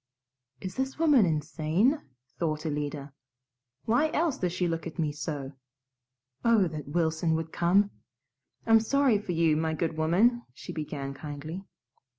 "Is 0.61 0.77
this 0.77 0.97
woman 0.97 1.27
insane?" 1.27 1.99
thought 2.39 2.65
Alida. 2.65 3.13
"Why 3.85 4.09
else 4.13 4.39
does 4.39 4.51
she 4.51 4.67
look 4.67 4.87
at 4.87 4.97
me 4.97 5.11
so? 5.11 5.51
Oh, 6.43 6.67
that 6.69 6.87
Wilson 6.89 7.35
would 7.35 7.51
come! 7.51 7.91
I'm 8.65 8.79
sorry 8.79 9.19
for 9.19 9.33
you, 9.33 9.55
my 9.55 9.75
good 9.75 9.97
woman," 9.97 10.41
she 10.55 10.73
began 10.73 11.13
kindly. 11.13 11.65